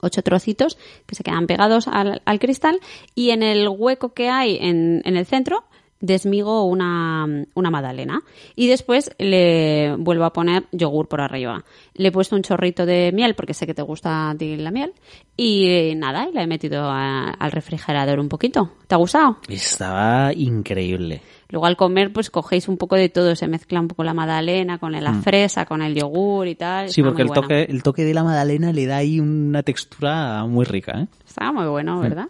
[0.00, 2.80] ocho trocitos que se quedan pegados al, al cristal
[3.14, 5.64] y en el hueco que hay en, en el centro
[6.00, 8.22] desmigo una, una
[8.54, 11.64] y después le vuelvo a poner yogur por arriba.
[11.94, 14.92] Le he puesto un chorrito de miel porque sé que te gusta la miel
[15.36, 18.72] y nada, y la he metido al refrigerador un poquito.
[18.86, 19.38] ¿Te ha gustado?
[19.48, 21.20] Estaba increíble.
[21.50, 24.78] Luego al comer pues cogéis un poco de todo, se mezcla un poco la magdalena
[24.78, 26.86] con la fresa, con el yogur y tal.
[26.86, 26.88] Mm.
[26.90, 27.42] Sí, Está porque el buena.
[27.42, 31.06] toque, el toque de la magdalena le da ahí una textura muy rica, ¿eh?
[31.26, 31.70] Está muy Mm.
[31.70, 32.26] bueno, ¿verdad?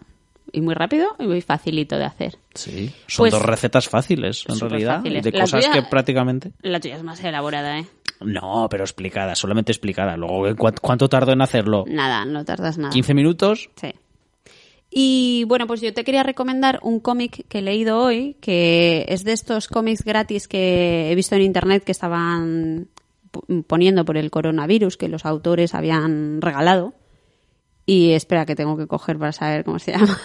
[0.52, 2.38] Y muy rápido y muy facilito de hacer.
[2.54, 2.90] Sí.
[3.06, 4.96] Son Pues- dos recetas fáciles, en realidad.
[4.98, 5.22] fáciles.
[5.24, 6.52] De La cosas tuya- que prácticamente...
[6.62, 7.86] La tuya es más elaborada, ¿eh?
[8.20, 10.16] No, pero explicada, solamente explicada.
[10.16, 11.84] Luego, ¿cu- ¿cuánto tardó en hacerlo?
[11.86, 12.92] Nada, no tardas nada.
[12.92, 13.68] ¿15 minutos?
[13.76, 13.92] Sí.
[15.00, 19.22] Y bueno, pues yo te quería recomendar un cómic que he leído hoy, que es
[19.22, 22.88] de estos cómics gratis que he visto en internet que estaban
[23.68, 26.94] poniendo por el coronavirus, que los autores habían regalado.
[27.86, 30.18] Y espera que tengo que coger para saber cómo se llama.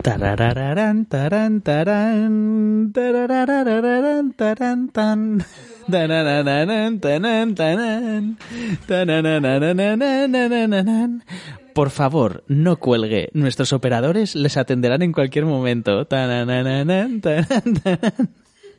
[0.00, 2.92] Tararararán, tarán, tan.
[11.74, 13.30] Por favor, no cuelgue.
[13.32, 16.06] Nuestros operadores les atenderán en cualquier momento.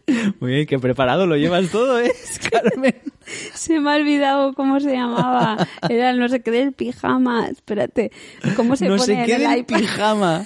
[0.40, 2.12] Muy bien, qué preparado lo llevas todo, ¿eh,
[2.52, 2.96] Carmen?
[3.54, 5.58] Se me ha olvidado cómo se llamaba.
[5.90, 7.48] Era el no sé qué del pijama.
[7.48, 8.12] Espérate.
[8.56, 9.80] ¿Cómo se no pone sé en qué el del iPad?
[9.80, 10.46] pijama.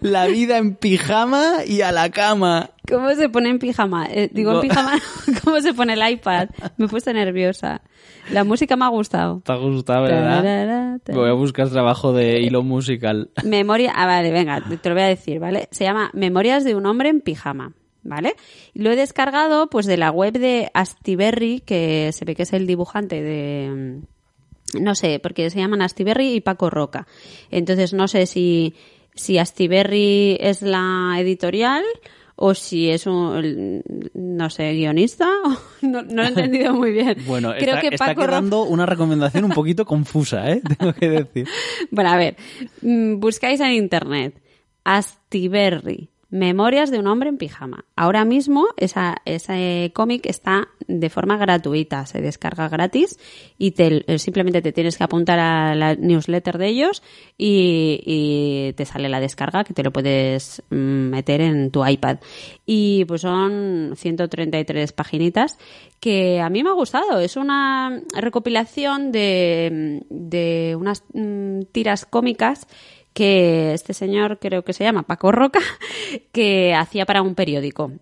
[0.00, 2.70] La vida en pijama y a la cama.
[2.88, 4.06] ¿Cómo se pone en pijama?
[4.10, 4.98] Eh, digo en pijama,
[5.44, 6.48] ¿cómo se pone el iPad?
[6.76, 7.82] Me he puesto nerviosa.
[8.30, 9.42] La música me ha gustado.
[9.44, 10.98] ¿Te ha gustado, verdad?
[11.12, 13.30] Voy a buscar trabajo de hilo musical.
[13.44, 15.68] Memoria, ah, vale, venga, te lo voy a decir, ¿vale?
[15.70, 18.34] Se llama Memorias de un hombre en pijama, ¿vale?
[18.74, 22.66] Lo he descargado, pues, de la web de Astiberri, que se ve que es el
[22.66, 23.70] dibujante de,
[24.74, 27.06] mm, no sé, porque se llaman Astiberri y Paco Roca.
[27.50, 28.74] Entonces, no sé si,
[29.14, 31.84] si Astiberri es la editorial
[32.36, 33.82] o si es un,
[34.14, 35.28] no sé, guionista.
[35.82, 37.16] No, no lo he entendido muy bien.
[37.26, 40.62] Bueno, Creo está, que está Paco Roca quedando una recomendación un poquito confusa, ¿eh?
[40.78, 41.48] Tengo que decir.
[41.90, 42.36] Bueno, a ver,
[42.82, 44.40] mm, buscáis en internet
[44.84, 47.84] Astiberri, Memorias de un hombre en pijama.
[47.94, 53.18] Ahora mismo esa, ese cómic está de forma gratuita, se descarga gratis
[53.58, 57.02] y eh, simplemente te tienes que apuntar a la newsletter de ellos
[57.36, 60.74] y, y te sale la descarga que te lo puedes mm,
[61.10, 62.16] meter en tu iPad.
[62.64, 65.58] Y pues son 133 paginitas
[66.00, 67.20] que a mí me ha gustado.
[67.20, 72.66] Es una recopilación de, de unas mm, tiras cómicas
[73.14, 75.60] que este señor, creo que se llama Paco Roca,
[76.32, 77.92] que hacía para un periódico.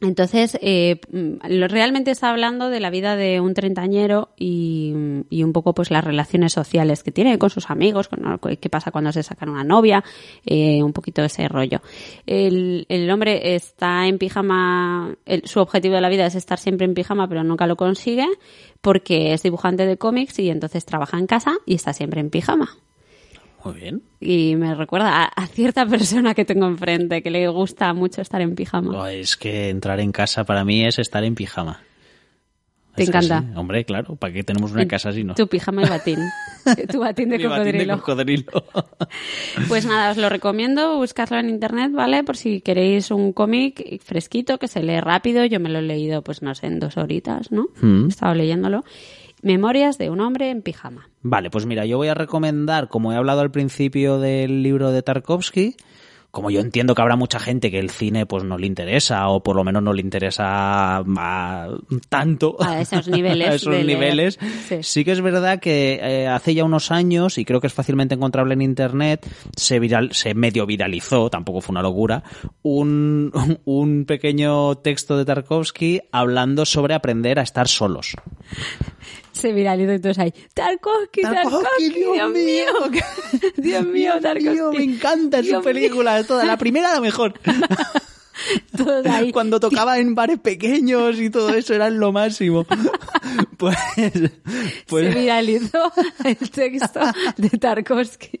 [0.00, 1.38] Entonces, eh, mm,
[1.68, 4.94] realmente está hablando de la vida de un treintañero y,
[5.28, 8.92] y un poco pues las relaciones sociales que tiene con sus amigos, con qué pasa
[8.92, 10.04] cuando se sacan una novia,
[10.46, 11.82] eh, un poquito ese rollo.
[12.26, 16.84] El, el hombre está en pijama, el- su objetivo de la vida es estar siempre
[16.86, 18.26] en pijama, pero nunca lo consigue
[18.80, 22.70] porque es dibujante de cómics y entonces trabaja en casa y está siempre en pijama.
[23.64, 24.02] Muy bien.
[24.20, 28.40] Y me recuerda a, a cierta persona que tengo enfrente que le gusta mucho estar
[28.40, 28.96] en pijama.
[29.02, 31.80] Oh, es que entrar en casa para mí es estar en pijama.
[32.94, 33.42] Te Es encanta.
[33.42, 33.46] sí.
[33.54, 35.34] Hombre, claro, ¿para qué tenemos una casa así, no?
[35.34, 36.18] Tu pijama y batín.
[36.90, 37.94] tu batín de Mi batín cocodrilo.
[37.96, 38.64] de cocodrilo.
[39.68, 42.24] Pues nada, os lo recomiendo, buscarlo en internet, ¿vale?
[42.24, 45.44] Por si queréis un cómic fresquito que se lee rápido.
[45.44, 47.66] Yo me lo he leído, pues no sé, en dos horitas, ¿no?
[47.80, 48.06] Mm.
[48.06, 48.84] He estado leyéndolo.
[49.42, 51.08] Memorias de un hombre en pijama.
[51.22, 55.02] Vale, pues mira, yo voy a recomendar, como he hablado al principio del libro de
[55.02, 55.76] Tarkovsky,
[56.30, 59.42] como yo entiendo que habrá mucha gente que el cine pues no le interesa o
[59.42, 61.02] por lo menos no le interesa
[62.10, 64.82] tanto A esos niveles a esos niveles Sí.
[64.82, 68.14] sí que es verdad que eh, hace ya unos años y creo que es fácilmente
[68.14, 69.26] encontrable en internet
[69.56, 72.22] se viral se medio viralizó tampoco fue una locura
[72.60, 73.32] un,
[73.64, 78.14] un pequeño texto de Tarkovsky hablando sobre aprender a estar solos
[79.40, 80.32] Se viralizó y todos ahí.
[80.54, 82.64] Tarkovsky, Tarkovsky, Dios, mío.
[83.56, 84.78] Dios mío, Tarkovsky.
[84.78, 86.44] Me encanta Dios su película, toda.
[86.44, 87.34] La primera la mejor.
[88.76, 89.32] Todos ahí.
[89.32, 92.66] Cuando tocaba en bares pequeños y todo eso era lo máximo.
[93.58, 94.30] Pues, Se
[94.86, 95.92] pues viralizó
[96.24, 97.00] el texto
[97.36, 98.40] de Tarkovsky.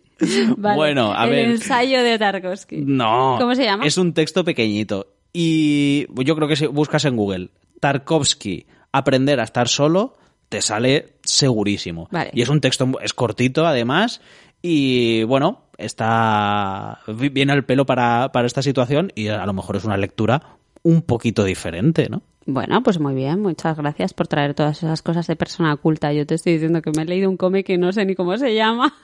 [0.56, 1.38] Vale, Bueno, a el ver.
[1.50, 2.76] ensayo de Tarkovsky.
[2.86, 3.36] no.
[3.40, 3.84] ¿Cómo se llama?
[3.84, 5.08] Es un texto pequeñito.
[5.32, 10.16] Y yo creo que si buscas en Google Tarkovsky aprender a estar solo,
[10.48, 12.08] te sale segurísimo.
[12.10, 12.30] Vale.
[12.34, 14.20] Y es un texto, es cortito además.
[14.62, 19.84] Y bueno, está bien al pelo para, para esta situación y a lo mejor es
[19.84, 22.22] una lectura un poquito diferente, ¿no?
[22.46, 26.12] Bueno, pues muy bien, muchas gracias por traer todas esas cosas de persona oculta.
[26.14, 28.36] Yo te estoy diciendo que me he leído un cómic y no sé ni cómo
[28.38, 28.94] se llama.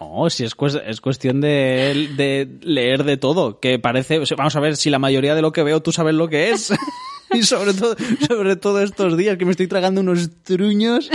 [0.00, 4.60] No, si es, cues- es cuestión de, de leer de todo, que parece, vamos a
[4.60, 6.72] ver si la mayoría de lo que veo tú sabes lo que es.
[7.32, 11.10] y sobre todo, sobre todo estos días que me estoy tragando unos truños,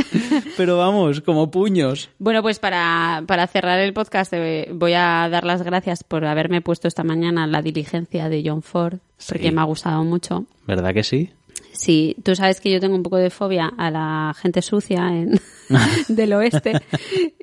[0.57, 2.09] pero vamos, como puños.
[2.19, 6.61] Bueno, pues para, para cerrar el podcast eh, voy a dar las gracias por haberme
[6.61, 9.51] puesto esta mañana la diligencia de John Ford, porque Sí.
[9.51, 10.45] me ha gustado mucho.
[10.67, 11.31] ¿Verdad que sí?
[11.71, 15.39] Sí, tú sabes que yo tengo un poco de fobia a la gente sucia en,
[16.07, 16.73] del oeste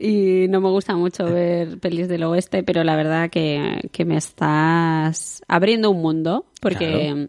[0.01, 4.17] y no me gusta mucho ver pelis del oeste, pero la verdad que, que me
[4.17, 7.27] estás abriendo un mundo porque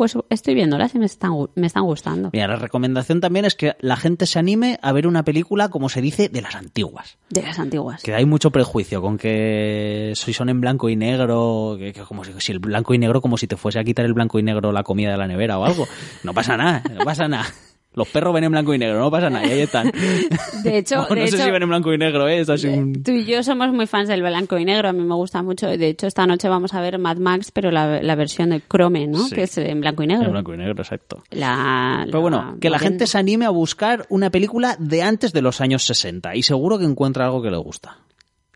[0.00, 2.30] pues estoy viéndolas y me están, me están gustando.
[2.32, 5.90] Mira, la recomendación también es que la gente se anime a ver una película, como
[5.90, 7.18] se dice, de las antiguas.
[7.28, 8.02] De las antiguas.
[8.02, 12.24] Que hay mucho prejuicio con que si son en blanco y negro, que, que como
[12.24, 14.42] si, si el blanco y negro como si te fuese a quitar el blanco y
[14.42, 15.86] negro la comida de la nevera o algo.
[16.24, 17.44] No pasa nada, no pasa nada.
[17.92, 19.90] Los perros ven en blanco y negro, no pasa nada, y ahí están.
[20.62, 22.38] De hecho, no de sé hecho- si ven en blanco y negro, ¿eh?
[22.40, 23.02] es así un...
[23.02, 25.66] Tú y yo somos muy fans del blanco y negro, a mí me gusta mucho.
[25.66, 29.08] De hecho, esta noche vamos a ver Mad Max, pero la, la versión de Chrome,
[29.08, 29.26] ¿no?
[29.26, 29.34] Sí.
[29.34, 30.26] Que es en blanco y negro.
[30.26, 31.22] En blanco y negro, exacto.
[31.30, 35.42] La, Pero bueno, que la gente se anime a buscar una película de antes de
[35.42, 37.96] los años 60 y seguro que encuentra algo que le gusta.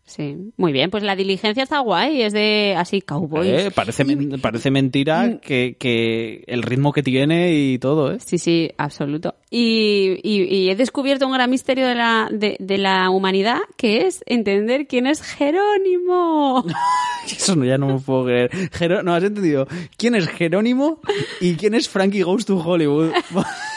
[0.07, 0.91] Sí, muy bien.
[0.91, 3.47] Pues la diligencia está guay, es de así cowboys.
[3.49, 8.17] Eh, Parece, men- parece mentira que, que el ritmo que tiene y todo, ¿eh?
[8.23, 9.33] Sí, sí, absoluto.
[9.49, 14.05] Y, y- y he descubierto un gran misterio de la, de, de la humanidad, que
[14.05, 16.63] es entender quién es Jerónimo.
[17.25, 18.51] Eso no, ya no me puedo creer.
[18.73, 19.67] Jero- no, has entendido.
[19.97, 20.99] ¿Quién es Jerónimo
[21.41, 23.11] y quién es Frankie Goes to Hollywood?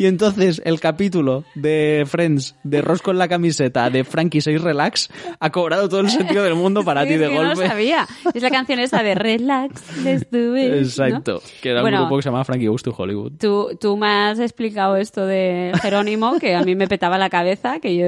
[0.00, 5.10] y entonces el capítulo de Friends, de Rosco en la camiseta, de Frankie 6 Relax,
[5.38, 7.68] ha cobrado todo el sentido del mundo para ti Es de que No lo golpe.
[7.68, 8.06] sabía.
[8.32, 10.70] Es la canción esa de Relax, let's do it.
[10.70, 10.76] ¿no?
[10.76, 11.42] Exacto.
[11.62, 13.32] Que era Bueno, un grupo que se llamaba Frankie Goes to Hollywood.
[13.38, 17.78] Tú, tú me has explicado esto de Jerónimo, que a mí me petaba la cabeza,
[17.80, 18.06] que yo,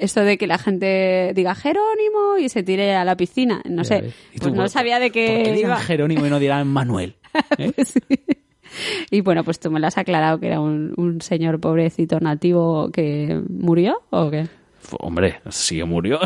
[0.00, 4.00] esto de que la gente diga Jerónimo y se tire a la piscina, no sé,
[4.02, 4.14] ves.
[4.34, 5.78] ¿Y tú, pues no por- sabía de ¿Por qué qué dirán iba.
[5.78, 7.14] Jerónimo y no dirán Manuel?
[7.58, 7.70] ¿Eh?
[9.10, 12.90] Y bueno, pues tú me lo has aclarado que era un, un señor pobrecito nativo
[12.90, 14.48] que murió, ¿o qué?
[15.00, 16.18] Hombre, sí murió.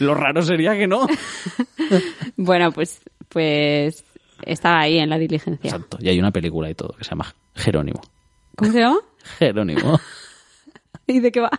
[0.00, 1.06] Lo raro sería que no.
[2.36, 4.04] Bueno, pues, pues
[4.42, 5.70] estaba ahí en la diligencia.
[5.70, 5.98] Exacto.
[6.00, 8.00] Y hay una película y todo que se llama Jerónimo.
[8.56, 8.98] ¿Cómo se llama?
[9.38, 10.00] Jerónimo.
[11.06, 11.50] ¿Y de qué va?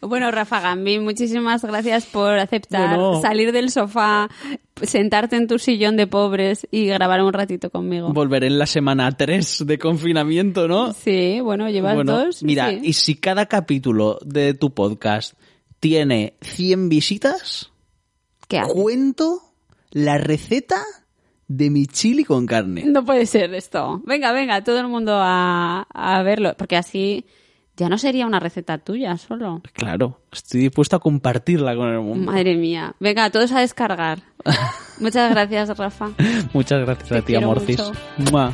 [0.00, 3.20] Bueno, Rafa Gambi, muchísimas gracias por aceptar Bueno.
[3.20, 4.28] salir del sofá,
[4.82, 8.12] sentarte en tu sillón de pobres y grabar un ratito conmigo.
[8.12, 10.92] Volveré en la semana 3 de confinamiento, ¿no?
[10.92, 12.42] Sí, bueno, llevas Bueno, dos.
[12.42, 12.80] Mira, sí.
[12.82, 15.34] y si cada capítulo de tu podcast
[15.80, 17.70] tiene 100 visitas,
[18.48, 19.40] ¿Qué cuento
[19.90, 20.82] la receta
[21.48, 22.84] de mi chili con carne.
[22.86, 24.00] No puede ser esto.
[24.06, 27.26] Venga, venga, todo el mundo a, a verlo, porque así
[27.76, 29.62] ya no sería una receta tuya solo.
[29.72, 32.30] Claro, estoy dispuesto a compartirla con el mundo.
[32.32, 32.94] Madre mía.
[33.00, 34.22] Venga, todos a descargar.
[35.00, 36.10] Muchas gracias, Rafa.
[36.52, 37.80] Muchas gracias Te a ti, Amorcis.
[38.16, 38.52] mucho.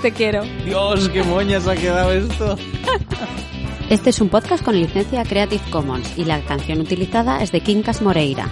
[0.00, 0.42] Te quiero.
[0.64, 2.56] Dios, qué moñas ha quedado esto.
[3.90, 8.00] Este es un podcast con licencia Creative Commons y la canción utilizada es de Quincas
[8.00, 8.48] Moreira.